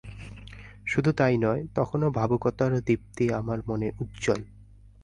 [0.85, 4.41] শুধু তাই নয়, তখনো ভাবুকতার দীপ্তি আমার মনে উজ্জ্বল।